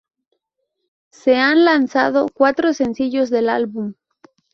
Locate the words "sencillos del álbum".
2.73-3.93